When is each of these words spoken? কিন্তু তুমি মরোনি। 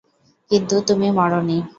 কিন্তু 0.51 0.75
তুমি 0.87 1.07
মরোনি। 1.11 1.57